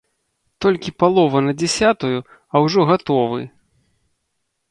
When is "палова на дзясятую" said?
1.01-2.17